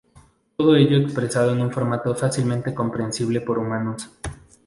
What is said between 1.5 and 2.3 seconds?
en un formato